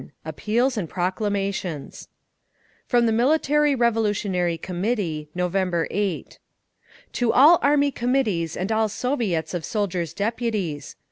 [0.25, 2.07] APPEALS AND PROCLAMATIONS
[2.87, 6.39] From the Military Revolutionary Committee, November 8:
[7.13, 10.95] "To All Army Committees and All Soviets of Soldiers' Deputies.